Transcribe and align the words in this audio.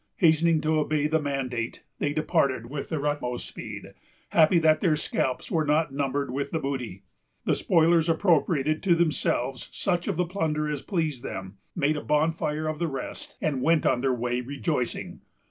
Hastening 0.15 0.61
to 0.61 0.79
obey 0.79 1.05
the 1.05 1.21
mandate, 1.21 1.83
they 1.99 2.11
departed 2.11 2.71
with 2.71 2.89
their 2.89 3.05
utmost 3.05 3.47
speed, 3.47 3.93
happy 4.29 4.57
that 4.57 4.81
their 4.81 4.95
scalps 4.95 5.51
were 5.51 5.63
not 5.63 5.93
numbered 5.93 6.31
with 6.31 6.49
the 6.49 6.57
booty. 6.57 7.03
The 7.45 7.53
spoilers 7.53 8.09
appropriated 8.09 8.81
to 8.81 8.95
themselves 8.95 9.69
such 9.71 10.07
of 10.07 10.17
the 10.17 10.25
plunder 10.25 10.67
as 10.67 10.81
pleased 10.81 11.21
them, 11.21 11.59
made 11.75 11.97
a 11.97 12.01
bonfire 12.01 12.65
of 12.67 12.79
the 12.79 12.87
rest, 12.87 13.37
and 13.43 13.61
went 13.61 13.85
on 13.85 14.01
their 14.01 14.11
way 14.15 14.41
rejoicing. 14.41 15.21